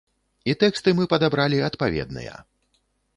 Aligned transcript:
І 0.51 0.53
тэксты 0.61 0.93
мы 0.99 1.03
падабралі 1.11 1.59
адпаведныя. 1.69 2.33